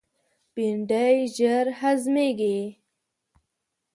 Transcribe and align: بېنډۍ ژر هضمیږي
بېنډۍ 0.53 1.15
ژر 1.35 1.65
هضمیږي 1.79 2.57